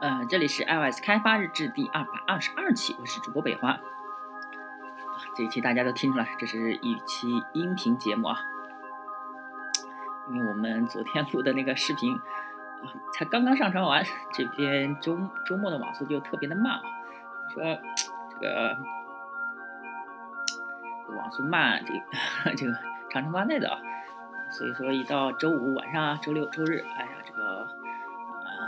[0.00, 3.78] 呃，这里是 iOS 开发日志第二百二十二期，我是主播北华。
[5.36, 8.38] 这一期大家都听出来，这是一期音频节目啊，
[10.30, 14.02] 因为我们昨天录的那个视频啊，才刚刚上传完，
[14.32, 16.82] 这边周周末的网速就特别的慢啊，
[17.52, 17.62] 说
[18.30, 18.78] 这个
[21.14, 22.00] 网速慢，这个
[22.56, 22.72] 这个
[23.10, 23.78] 长城关内的啊，
[24.50, 27.10] 所以说一到周五晚上啊、周六、周日，哎呀，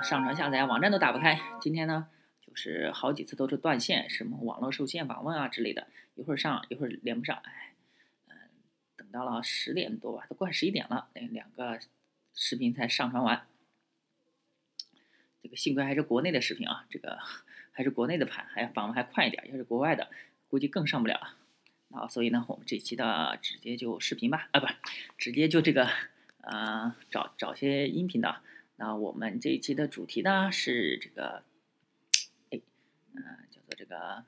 [0.03, 2.09] 上传下载网站都打不开，今天呢
[2.45, 7.75] 就是好几次都是断线，什么网络受限访问啊之类的，一会儿上一会儿连不上，哎，
[8.29, 8.35] 嗯，
[8.97, 11.79] 等到了十点多吧，都快十一点了，那两个
[12.35, 13.47] 视频才上传完。
[15.41, 17.19] 这个幸亏还是国内的视频啊，这个
[17.71, 20.11] 还是国内的盘，还访问还快一点，要是国外的
[20.49, 21.35] 估计更上不了。
[21.91, 24.67] 啊，所以呢，我们这期的直接就视频吧，啊，不，
[25.17, 25.89] 直接就这个，
[26.41, 28.41] 呃，找找些音频的。
[28.83, 31.45] 那我们这一期的主题呢是这个，
[32.51, 32.61] 哎，
[33.15, 34.25] 嗯，叫做这个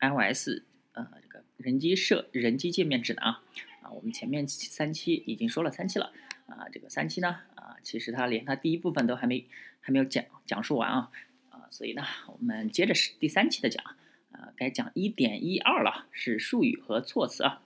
[0.00, 3.44] iOS 呃这个人机设人机界面指南啊。
[3.82, 6.12] 啊，我们前面三期已经说了三期了
[6.46, 9.46] 啊，这个三期呢啊，其实它连它第一部分都还没
[9.80, 11.12] 还没有讲讲述完啊
[11.50, 13.84] 啊，所以呢，我们接着是第三期的讲
[14.32, 17.62] 啊，该讲一点一二了，是术语和措辞啊。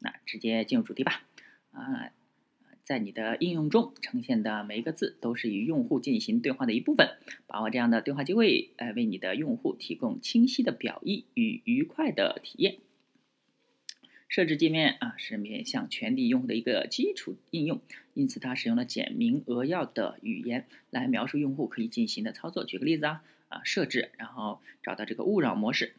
[0.00, 1.22] 那直接进入主题吧
[1.70, 2.10] 啊。
[2.92, 7.16] 在你的应用中呈现的每一个字都是与用户进行对话的一部分。
[7.46, 12.80] 把握这样的对话机会，呃，为你的用户提供清晰的表意与愉快的体验。
[14.28, 17.80] 设置界面啊，是面向全体用户的一个基础应用，
[18.12, 22.62] 因此它使用了简明扼要的语言来描述用户可以进行的操作。
[22.62, 25.94] 举个例子啊，啊，设置，然后找到这个勿扰模式，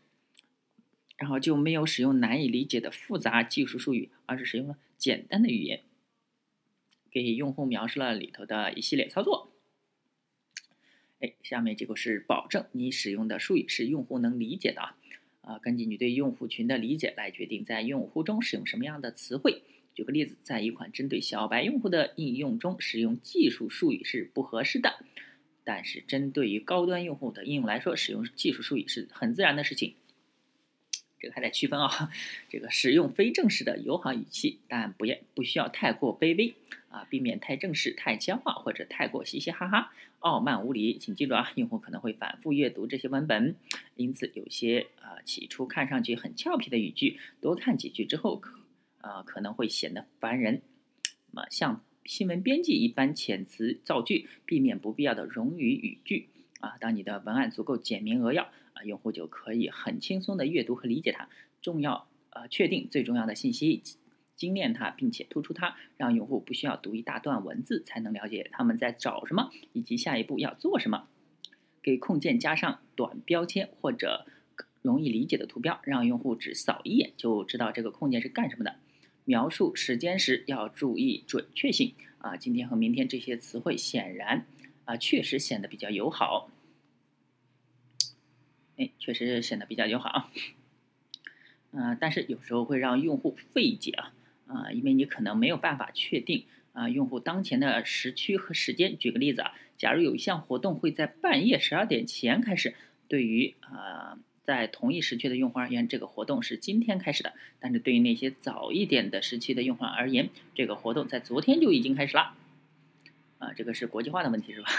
[1.18, 5.82] 然后就没有使用难以理解的复杂技术术语，而是使用了简单的语言。
[7.14, 9.52] 给用户描述了里头的一系列操作。
[11.20, 14.98] 哎，下面这个是保证你使用的术语是用户能理解的啊。
[15.42, 19.62] 啊，根据你对用户群的理解来决定在用户中使用什么样的词汇。
[19.94, 25.06] 举个例子，在一款针对小白用户的应用中，使用技术术语是不合适的。
[25.64, 29.96] 但是，针对于高端用户的应用来说，使用技术术语是很自然的事情。
[31.20, 32.10] 这个还得区分啊，
[32.50, 36.56] 这个使用非正式的友好语气，但不要不需要太过卑微
[36.94, 41.00] 啊，避免太正式、太僵化或者太过嘻嘻哈哈、傲慢无礼。
[41.00, 43.56] 请记住啊，用户可能会反复阅读这些文本，
[43.96, 48.60] 因此有些啊起初看上去很俏皮的语句，多看几句之后可
[49.02, 50.62] 啊可能会显得烦人。
[51.32, 56.78] 那么像新闻编辑一般遣词造句，避免不必要的冗余语句啊。
[56.80, 58.52] 当你的文案足够简明扼要。
[58.74, 61.30] 啊，用户就可以很轻松的阅读和理解它。
[61.62, 63.84] 重要呃，确定最重要的信息，
[64.36, 71.08] 精炼它，并且突出它，让用户不需要读一大段文字才能了解他们在找什么以及下一步要做什么。
[71.82, 74.26] 给控件加上短标签或者
[74.82, 78.76] 容易理解的图标，让用户只扫一眼就知道这个控件是干什么的。
[79.26, 84.46] 描述时间时要注意准确性啊，今天和明天这些词汇显然
[84.86, 86.50] 啊确实显得比较友好。
[88.76, 90.32] 哎，确实显得比较友好啊，
[91.72, 94.14] 嗯，但是有时候会让用户费解啊，
[94.54, 98.98] 啊，因为你可能没有办法确定啊用户当前的时区和时间。
[98.98, 102.76] 举个例子啊，假如有一项活动会在半夜十二点前开始，
[103.08, 112.36] 对于啊在同一时区的用户而言，这个活动是今天开始的；但是对于那些早一点的时期的用户而言，这个活动在昨天就已经开始了。
[113.44, 114.70] 啊，这个是国际化的问题是吧？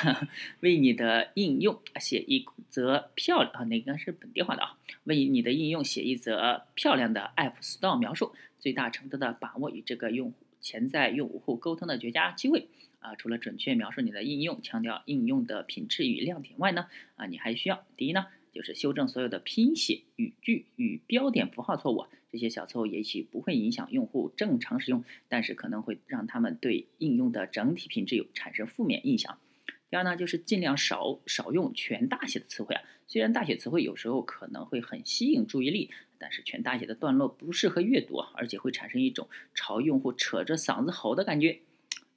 [0.61, 4.79] 为你的应用写一则漂亮啊，那应该是本地化的啊。
[5.05, 12.69] 为你的应用写一则漂亮的 App Store 描述，最大程度的把握与这个用户潜在用户沟通的绝佳机会
[13.01, 13.15] 啊。
[13.17, 16.87] 除了准确描述你的应用，强调应用的品质与亮点外呢，
[17.17, 18.27] 啊，你还需要第一呢。
[18.55, 29.39] 就是修正所有的拼写、语句与标点符号错误，这些小错误也许不会影响用户正常使用，但是可能会让他们对应用的整体品质有产生负面印象。
[29.89, 32.83] 第二呢，就是尽量少少用全大写的词汇啊。
[33.07, 41.61] 虽然大写词汇有时候可能会很吸引注意力，但是全大写的段落不适合阅读啊，而且会产生一种朝用户扯着嗓子吼的感觉。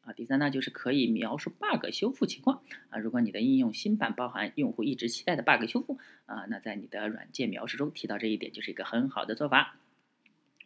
[0.01, 2.97] 啊，第三呢，就是可以描述 bug 修复情况啊。
[2.97, 9.77] 如果你的应用新版包含用户一直期待的 bug 修复啊，那在你的软件描述中提到这一点就是一个很好的做法。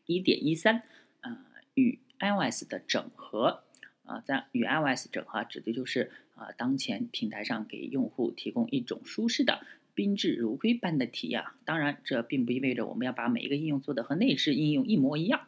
[0.05, 0.83] 一点一三，
[1.21, 1.37] 呃，
[1.73, 3.63] 与 iOS 的整合
[4.05, 11.43] 啊，在与 iOS 整合指的就是啊，当前平台上给用户提供一种舒适的宾至如归般的体验。
[11.65, 15.47] 当然，这并不意味着我们要把每一个应用做的和内置应用一模一样。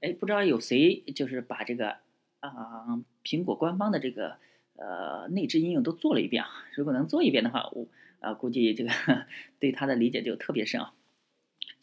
[0.00, 1.96] 哎，不知道有谁就是把这个。
[2.40, 4.36] 啊，苹果官方的这个
[4.76, 6.50] 呃内置应用都做了一遍啊。
[6.76, 7.88] 如果能做一遍的话，我
[8.20, 8.90] 啊估计这个
[9.58, 10.92] 对它的理解就特别深啊。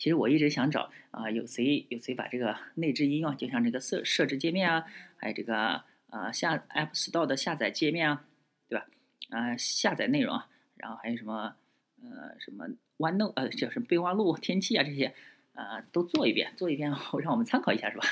[0.04, 4.86] 其实我一直想找啊，有谁有谁把这个内置应用，就像这个设设置界面啊，
[5.16, 8.26] 还有这个啊下 App Store 的下载界面啊，
[8.68, 8.86] 对吧？
[9.30, 11.56] 啊下载内容啊，然后还有什么
[12.02, 12.68] 呃什么
[12.98, 15.14] 豌豆呃叫什么备忘录、天气啊这些
[15.54, 18.04] 啊都做一遍，做一遍后让我们参考一下是吧？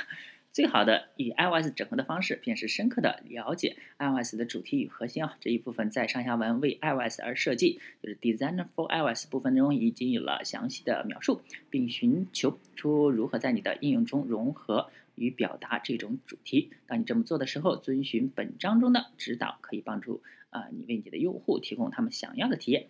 [0.54, 5.38] 最好的与 iOS 整合的方式，便是深刻的了解 iOS 的主题与核心啊。
[5.40, 11.40] 这一部分在上下文为 iOS 而设计，就是 Designer for iOS 部分中已经有了详细的描述，
[11.70, 16.72] 并寻求出如何在你的应用中融合与表达这种主题。
[16.86, 22.88] 当你这么做的时候，遵循本章中的指导，可以帮助啊你为你的用户提供他们想要的体验。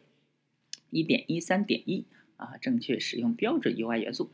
[0.89, 4.31] 一点一三点一啊，正确使用标准 UI 元素。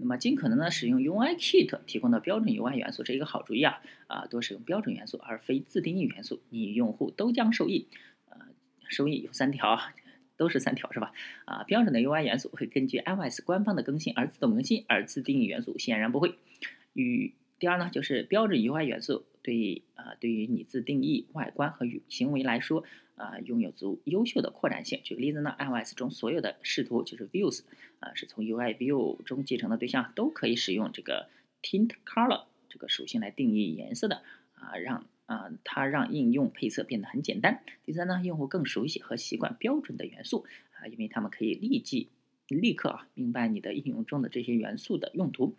[0.00, 7.86] 那么尽可能呢使用 UIKit 提供的标准 UI 元素是一个好主意啊啊，多使用标准元素而非自定义元素，你用户都将受益。
[8.28, 8.38] 呃，
[8.88, 9.78] 收益有三条，
[10.36, 11.12] 都是三条是吧？
[11.44, 16.34] 啊，标准的 UI 元素会根据 iOS 官方的更新而自动更新，而自定义元素显然不会。
[16.94, 22.84] 与第二呢，就是标准 UI 元素对啊，对于你自定义外观和与行为来说。
[23.16, 24.98] 啊，拥有足优秀的扩展性。
[25.04, 27.64] 举个例子呢，iOS 中所有的视图就是 Views，
[27.98, 31.28] 啊，是从 UI View 中继承的对象，都可以使用这个
[31.62, 34.22] Tint Color 这个属性来定义颜色的。
[34.54, 37.62] 啊，让啊，它让应用配色变得很简单。
[37.84, 40.46] 第三呢，用户更熟悉和习惯标准的元素，
[40.78, 42.08] 啊，因为他们可以立即、
[42.48, 45.54] 立刻啊明白你的应用中的这些元素的用途。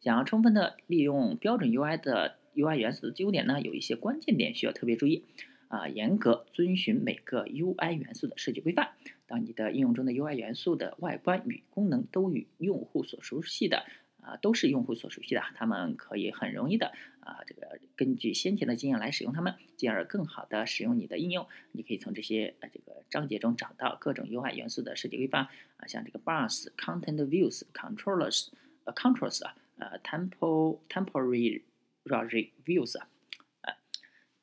[0.00, 5.24] 想要充分的利用标准 UI 的 UI 元素的优点呢，有一些关键点需要特别注意。
[5.68, 8.90] 啊，严格遵循每个 UI 元素的设计规范。
[9.26, 13.86] 当你的应用中的 UI 元素的外观与功能都与用户所熟悉的
[14.20, 21.46] 啊，都是用户所熟悉的，他们可以很容易的啊，这个根据先前的经验来使用它们，进而更好的使用你的应用。
[21.72, 28.48] 你可以从这些呃这个章节中找到各种 UI 元素的设计规范啊，像这个 Bars、Content Views、Controllers、
[28.84, 31.62] 呃 Controls 啊，呃 Temple Temporary
[32.04, 33.08] rare views 啊。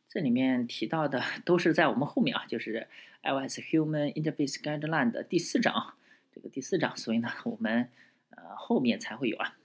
[0.08, 2.88] 这里面提到的都是在我们后面啊，就是
[3.22, 5.94] iOS Human Interface Guideline 的第四章，
[6.34, 7.90] 这个第四章，所以呢，我们
[8.32, 9.56] 呃后面才会有啊。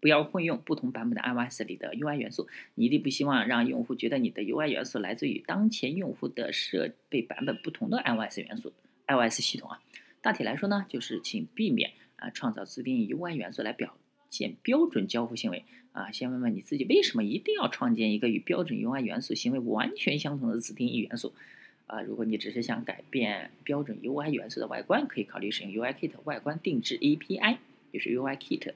[0.00, 2.46] 不要混用不同版本的 iOS 里的 UI 元素，
[2.76, 8.72] 你一定不希望让用户觉得你的 UI 元素来自于当前用户的设备版本不同的 iOS 元素
[9.08, 9.82] iOS 系统啊。
[10.20, 13.96] 大体来说呢，就是请避免啊创造自定义 UI 元素来表
[14.30, 15.64] 现标准交互行为。
[15.92, 21.32] 啊，先问问你自己，为什么一定要创建一个与标准 UI 元素行为完全相同的自定义元素？
[21.88, 27.58] 啊，如果你只是想改变标准 UI 元素的外观，可以考虑使用 UIKit 外观定制 API，
[27.90, 28.74] 也是 UIKit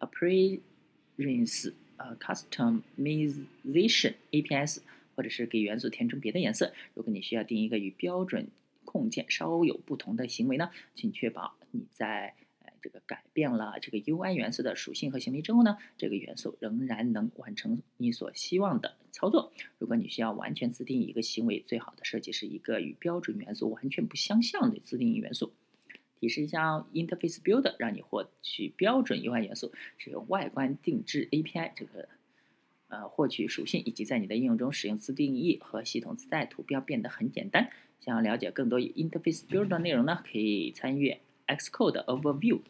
[0.00, 4.78] Appearance 呃 Customization APIs，
[5.14, 6.74] 或者是给元素填充别的颜色。
[6.92, 8.48] 如果你需要定一个与标准
[8.84, 12.34] 控件稍有不同的行为呢，请确保你在
[12.80, 19.52] 这个改变了这个 UI 元素的属性和行为之后呢，这个元素仍然能完成你所希望的操作。
[19.78, 25.52] 如果你需要完全自定义一个行为，最好的设计是一个与标准元素完全不相像的自定义元素。
[26.20, 32.08] 提示一下哦，Interface Builder 让你获取标准 UI 元素，使用外观定制 API 这个
[32.88, 37.70] 呃获取属性，以及在你的应用中使用自定义和系统自带图标变得很简单。
[38.00, 41.20] 想要了解更多 Interface Builder 内容呢，可以参阅。
[41.46, 42.60] Xcode Overview，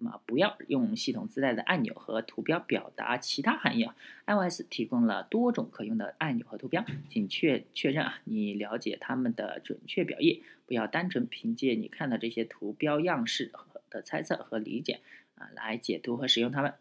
[0.00, 3.96] 那么不要用系统自带的按钮和图标表达其他含义啊。
[4.26, 15.00] iOS 提供了多种可用的按钮和图标，请确确认啊，你了解它们的准确表意，不要单纯凭借你看到这些图标样式和的猜测和理解
[15.34, 16.74] 啊来解读和使用它们。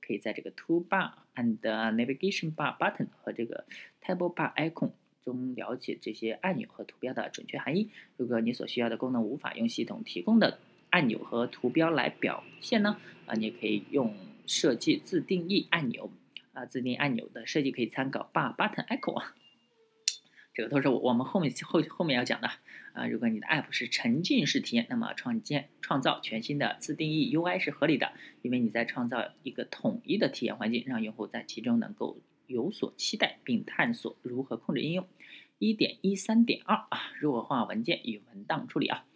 [0.00, 3.64] 可以在这个 Toolbar and Navigation Bar Button 和这个
[4.02, 4.92] Table Bar Icon。
[5.24, 7.90] 中了解这些按钮和图标的准确含义。
[8.16, 10.58] 如果你所需要的功能无法用系统提供的
[10.92, 12.98] 按钮和图标来表现呢？
[13.26, 14.14] 啊，你也可以用
[14.46, 16.12] 设计自定义按钮。
[16.52, 19.34] 啊，自定义按钮的设计可以参考 Bar Button Echo》啊。
[20.54, 22.48] 这个都是我我们后面后后面要讲的。
[22.92, 32.20] 啊，如果你的 App 是沉浸式体验，那么创建创造全新的自定义 UI 是合理的，因为你在创造一个统一的体验环境，让用户在其中能够。
[32.48, 35.08] 有所期待，并探索如何控制应用。
[35.58, 39.06] 一点一三点二啊，弱化文件与文档处理啊。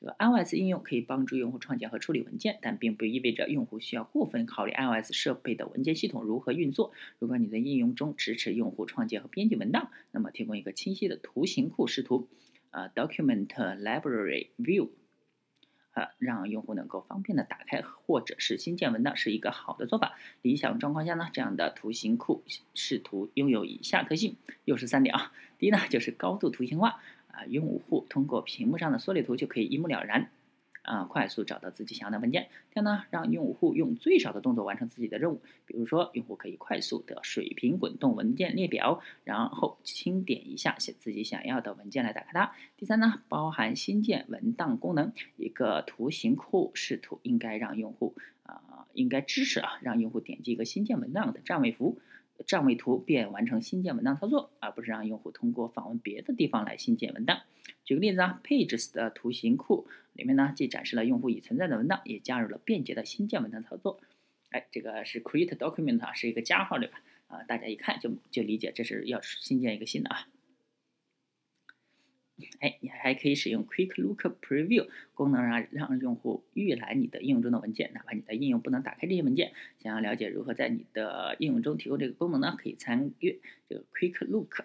[0.00, 6.92] 这个 iOS 应用可以帮助用户创建和处理文件，但并不意味着用户需要过分考虑 iOS 设备的文件系统如何运作。
[7.18, 12.28] 如果你的应用中支持用户创建和编辑文档，那么提供一个清晰的图形库视图
[12.70, 14.90] 啊，Document Library View。
[15.92, 20.16] 啊，让用户能够方便的打开或者是新建文档是一个好的做法。
[20.42, 25.32] 理想状况下呢，这样的图形库视图拥有以下特性，又是三点啊。
[25.58, 27.00] 第一呢，就是高度图形化
[27.38, 30.30] 啊，用户通过屏幕上的缩略图就可以一目了然。
[30.82, 32.48] 啊，快速找到自己想要的文件。
[32.72, 35.42] 第二呢，让用户用最少的动作完成自己的任务。
[35.66, 42.52] 比如说，用户可以快速的水平滚动文件列表，然后轻点一下写自己想要的文件来打开它。
[42.78, 45.12] 第三呢，包含新建文档功能。
[45.36, 48.14] 一个图形库视图应该让用户
[48.44, 51.98] 啊，应该支持啊，让用户点击一个新建文档的占位符。
[52.46, 57.40] 占位图便完成新建文档操作，而不是让用户通过访问别的地方来新建文档。
[57.84, 64.00] 举个例子啊，Pages 的图形库里面呢，既展示了用户已存在的文档，也加入了便捷的新建文档操作。
[64.50, 67.02] 哎，这个是 Create Document 啊，是一个加号对吧？
[67.26, 70.28] 啊，大家一看就就理解这是要新建一个新的啊。
[72.60, 79.52] 哎，你还可以使用 Quick Look Preview 功能啊，让用户预览你的应用中的文件，哪怕你的应用不能打开这些文件。
[79.78, 82.56] 想要了解如何在你的应用中提供这个功能呢？
[82.58, 84.64] 可以参阅这个 Quick Look。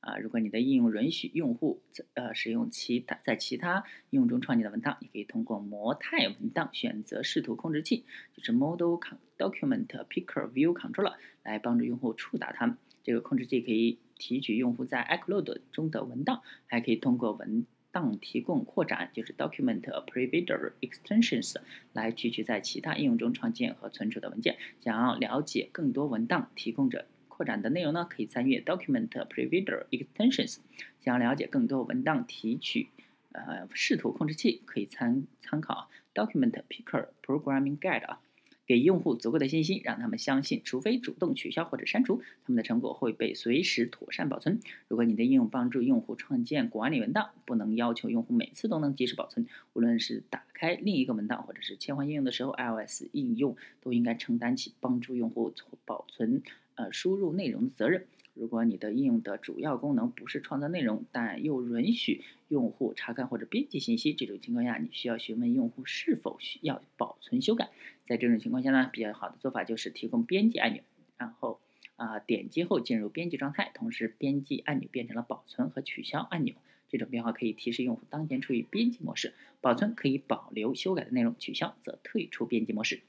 [0.00, 1.82] 啊，如果你的应用允许用户
[2.12, 8.04] 呃使用其他在其他应用中创建的文档，你可以通过模态文档选择视图控制器，
[8.36, 8.98] 就是 Model
[9.38, 12.76] Document Picker View Controller 来帮助用户触达它们。
[13.02, 21.56] 这个控制器可以提取用户在 iCloud 中的文档，还可以通过文档提供扩展，就是 Document Provider Extensions
[21.92, 24.56] 来提取在其他应用中创建和存储的文件。
[24.80, 30.56] 想要了解更多文档提供者扩展的内容呢，可以参阅 Document Provider Extensions。
[31.02, 32.88] 想要了解更多文档提取
[33.32, 38.20] 呃视图控制器，可以参参考 Document Picker Programming Guide 啊。
[38.66, 44.60] 给用户足够的信心，让他们相信，除非主动取消或者删除，他们的成果会被随时妥善保存。
[44.88, 49.46] 如果你的应用帮助用户创建管理文档，不能要求用户每次都能及时保存。
[49.74, 55.52] 无论是打开另一个文档，或者是切换应用的时候，iOS 应用都应该承担起帮助用户
[55.84, 56.42] 保存
[56.76, 58.06] 呃输入内容的责任。
[58.34, 67.70] 如果你的应用的主要功能不是创造内容，但又允许用户查看或者编辑信息，这种情况下，你需要询问用户是否需要保存修改。
[68.04, 70.82] 在这种情况下呢，比较好的做法就是提供编辑按钮，
[71.16, 71.60] 然后
[71.96, 76.54] 啊点击后进入编辑状态，同时编辑按钮变成了保存和取消按钮。
[76.88, 83.00] 这种变化可以提示用户当前处于编辑模式，保存可以保留修改的内容，取消则退出编辑模式。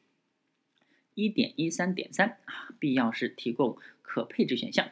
[1.16, 4.90] 一点一三点三啊，必要时提供可配置选项。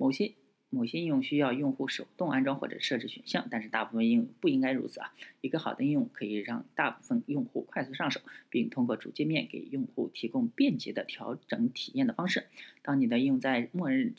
[0.00, 0.32] 某些
[0.70, 5.12] 某些应用需要用户手动安装或者设置选项，但是大部分应用不应该如此啊。
[5.42, 12.46] 一个好的应用可以让大部分用户快速上手，并通过主界面给用户提供便捷的调整体验的方式。
[12.80, 14.14] 当你的应用在默认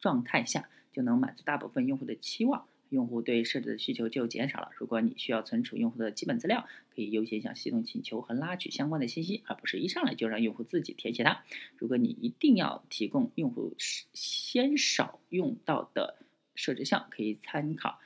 [0.00, 2.66] 状态下，就能满足大部分用户的期望。
[2.92, 4.70] 用户对设置的需求就减少了。
[4.76, 11.42] 如果你需要存储用户的基本资料，可以优先向系统请求和拉取相关的信息，而不是一上来就让用户自己填写它。
[11.78, 16.18] 如果你一定要提供用户先少用到的
[16.54, 17.98] 设置项，可以参考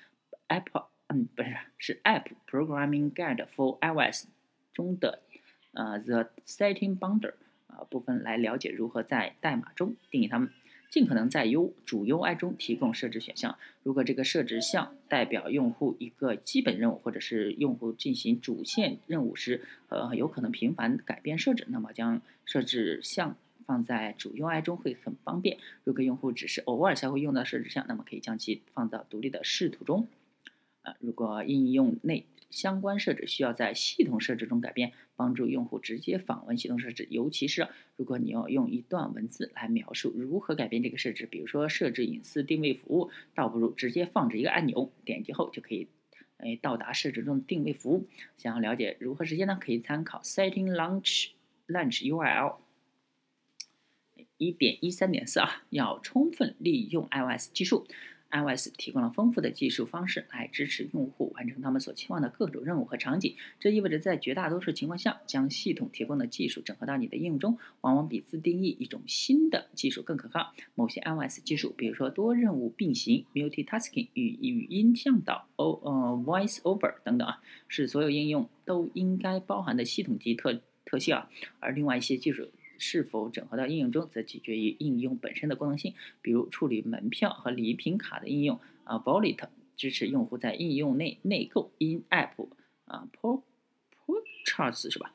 [0.47, 4.27] Apple，嗯，不是，是 App Programming Guide for iOS
[4.73, 5.23] 中的
[5.73, 7.35] 呃 The Setting boundar
[7.67, 10.53] 啊部分来了解如何在代码中定义它们。
[10.91, 13.59] 尽可能在 U 主 UI 中提供设置选项。
[13.83, 25.59] 如果这个设置项代表用户一个基本任务，或者是用户进行主线任务时，呃，有可能频繁改变设置，那么将设置项放在主 UI 中会很方便。
[25.85, 30.09] 如果用户只是偶尔才会用到设置项，那么可以将其放到独立的视图中。
[30.83, 37.07] 呃，如果应用内相关设置需要在系统设置中改变，帮助用户直接访问系统设置。
[37.11, 45.89] 尤其是如果你要用一段文字来描述如何改变这个设置，比如说设置隐私定位服务，倒不如直接放置一个按钮，点击后就可以，
[46.39, 48.09] 哎，到达设置中的定位服务。
[48.37, 49.59] 想要了解如何实现呢？
[49.61, 51.31] 可以参考 Setting Launch
[51.67, 52.57] Launch URL
[54.39, 57.87] 一点一三点四啊，要充分利用 iOS 技术。
[58.37, 63.35] iOS 提供了丰富的技术方式来支持用户完成他们所期望的各种任务和场景。
[63.59, 70.53] 这意味着在绝大多数情况下，将系统提供的技术整合到你的应用中，往往比自定义一种新的技术更可靠。
[70.75, 81.31] 某些 iOS 技术，比如说多任务并行 （Multitasking） 与语音向导 （O 呃 Voice Over） 等等啊，是所有应用都应该包含的系统级特特性啊。
[81.61, 82.51] 而另外一些技术。
[82.79, 85.95] 是否整合到应用中，则取决于应用本身的功能性。
[86.23, 92.49] 比如处理门票和礼品卡的应用啊，Wallet 支持用户在应用内内购 In-App
[92.87, 93.43] 啊，Pro
[94.07, 95.15] Purchase 是吧？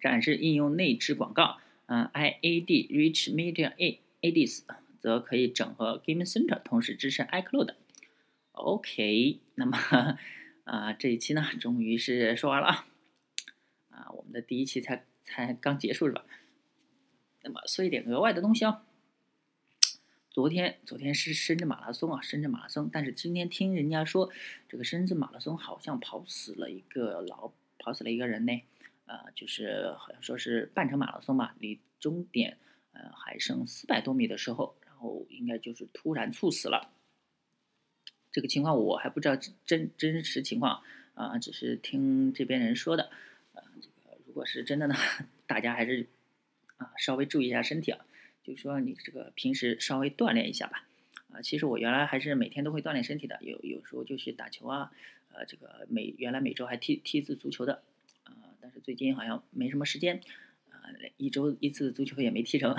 [0.00, 4.62] 展示应用内置广告啊，IAD Rich Media Ads
[4.98, 7.74] 则可以整合 Game Center，同时支持 iCloud。
[8.52, 10.18] OK，那么。
[10.64, 12.86] 啊，这一期呢，终于是说完了啊，
[13.88, 16.24] 啊，我们的第一期才才刚结束是吧？
[17.42, 18.84] 那么说一点额外的东西啊，
[20.30, 24.30] 昨天昨天是深圳马拉松啊，深圳马拉松，但是今天听人家说，
[24.68, 28.62] 这个深圳马拉松好像跑死了一个老，跑死了一个人呢，
[29.06, 32.58] 啊，就是好像说是半程马拉松嘛，离终点
[32.92, 36.90] 呃还剩四百多米的时候，然后应该就是突然猝死了。
[38.32, 40.82] 这个情况我还不知道真真实情况
[41.14, 43.10] 啊，只是听这边人说的。
[44.38, 44.94] 如果是真的呢，
[45.48, 46.06] 大家还是
[46.76, 48.06] 啊稍微注意一下身体啊，
[48.44, 50.86] 就说你这个平时稍微锻炼一下吧。
[51.32, 54.92] 啊，其实我原来还是每天都会锻炼身体的，有有时候就去打球啊，
[55.32, 57.82] 呃，这个每原来每周还踢踢一次足球的，
[58.22, 60.20] 啊，但是最近好像没什么时间，
[60.70, 62.76] 啊，一周一次足球也没踢成，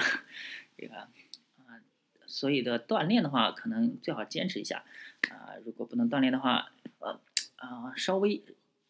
[0.77, 1.83] 这个啊，
[2.25, 4.85] 所以的锻炼的话，可能最好坚持一下。
[5.29, 7.19] 啊，如果不能锻炼的话，呃，
[7.57, 8.41] 啊，稍微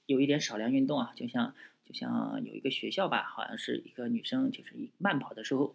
[0.06, 1.56] 有一点少量运动啊，就像
[1.90, 5.74] 就像有一个学校吧，好像是一个女生，就是慢跑的时候，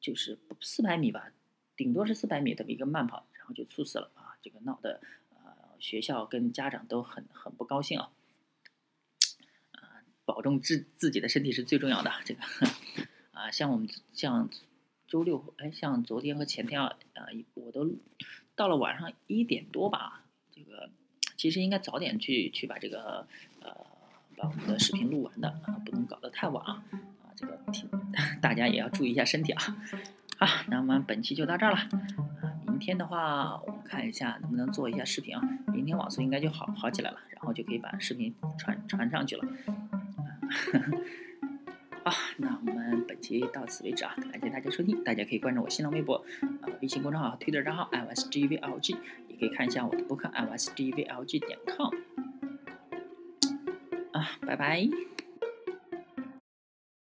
[0.00, 1.32] 就是四百米吧，
[1.76, 5.38] 顶多是四百米的一个慢跑，然后就猝死了啊，这个闹得呃
[5.80, 8.10] 学校跟家长都很很不高兴啊，
[9.72, 12.40] 啊，保重自自己的身体是最重要的，这个
[13.32, 14.48] 啊，像我们像
[15.08, 17.90] 周六，哎，像昨天和前天啊，啊，我都。
[18.56, 20.88] 到了晚上一点多吧，这个
[21.36, 23.28] 其实应该早点去去把这个
[24.36, 26.82] 把我们的视频录完的啊，不能搞得太晚啊
[27.24, 27.88] 啊，这个挺
[28.40, 29.76] 大家也要注意一下身体啊。
[30.38, 31.88] 好，那我们本期就到这儿了啊，
[32.66, 39.44] 明天的话我们看一下能不能做一下视频啊，明天网速应该就好好起来了，然后就可以把视频传传上去了。
[42.04, 44.14] 好，那我们本期到此为止啊！
[44.30, 46.24] 感谢大家收听，大家可以关注我新浪微博、
[46.60, 48.96] 啊微信公众号、推特账号 lsgvlg，
[49.28, 51.92] 也可以看一下我的博客 lsgvlg 点 com。
[54.16, 55.05] 啊，拜拜。